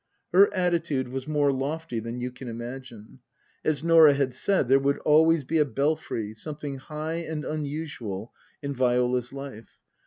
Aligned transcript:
Her 0.31 0.51
attitude 0.51 1.09
was 1.09 1.27
more 1.27 1.51
lofty 1.53 1.99
than 1.99 2.19
you 2.19 2.31
can 2.31 2.47
imagine. 2.47 3.19
As 3.63 3.83
Norah 3.83 4.15
had 4.15 4.33
said, 4.33 4.67
there 4.67 4.79
would 4.79 4.97
always 5.05 5.43
be 5.43 5.59
a 5.59 5.63
Belfry 5.63 6.33
something 6.33 6.77
high 6.79 7.17
and 7.21 7.45
unusual 7.45 8.33
in 8.63 8.73
Viola's 8.73 9.31
life. 9.31 9.77